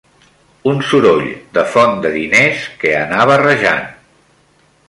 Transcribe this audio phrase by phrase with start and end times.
[0.71, 1.27] Un soroll
[1.57, 3.89] de font de diners que anava rajant